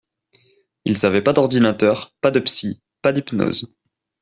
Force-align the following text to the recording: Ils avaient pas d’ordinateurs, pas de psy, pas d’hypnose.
Ils 0.83 1.05
avaient 1.05 1.21
pas 1.21 1.31
d’ordinateurs, 1.33 2.11
pas 2.21 2.31
de 2.31 2.39
psy, 2.39 2.81
pas 3.03 3.11
d’hypnose. 3.13 3.71